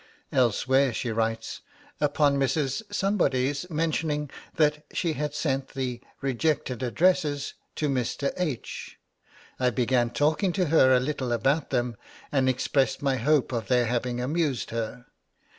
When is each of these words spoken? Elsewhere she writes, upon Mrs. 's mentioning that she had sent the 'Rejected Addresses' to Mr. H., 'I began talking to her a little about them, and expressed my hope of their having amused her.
Elsewhere 0.31 0.93
she 0.95 1.11
writes, 1.11 1.61
upon 1.99 2.39
Mrs. 2.39 2.81
's 2.91 3.69
mentioning 3.69 4.31
that 4.55 4.83
she 4.91 5.13
had 5.13 5.35
sent 5.35 5.75
the 5.75 6.01
'Rejected 6.21 6.81
Addresses' 6.81 7.53
to 7.75 7.87
Mr. 7.87 8.33
H., 8.35 8.97
'I 9.59 9.69
began 9.69 10.09
talking 10.09 10.53
to 10.53 10.65
her 10.69 10.91
a 10.95 10.99
little 10.99 11.31
about 11.31 11.69
them, 11.69 11.95
and 12.31 12.49
expressed 12.49 13.03
my 13.03 13.17
hope 13.17 13.51
of 13.51 13.67
their 13.67 13.85
having 13.85 14.19
amused 14.19 14.71
her. 14.71 15.05